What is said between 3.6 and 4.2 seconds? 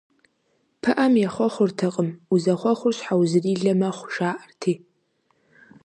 мэхъу,